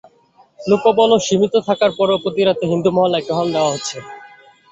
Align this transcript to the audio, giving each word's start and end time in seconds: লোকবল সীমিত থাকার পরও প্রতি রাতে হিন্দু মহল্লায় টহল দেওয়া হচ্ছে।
লোকবল 0.59 1.11
সীমিত 1.25 1.53
থাকার 1.67 1.91
পরও 1.97 2.21
প্রতি 2.23 2.41
রাতে 2.43 2.65
হিন্দু 2.71 2.89
মহল্লায় 2.95 3.25
টহল 3.27 3.47
দেওয়া 3.55 3.71
হচ্ছে। 3.73 3.97